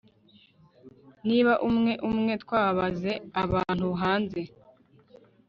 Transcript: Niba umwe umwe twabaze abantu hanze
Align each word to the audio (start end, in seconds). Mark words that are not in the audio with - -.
Niba 1.27 1.53
umwe 1.69 1.93
umwe 2.09 2.33
twabaze 2.43 3.11
abantu 3.43 3.87
hanze 4.01 4.41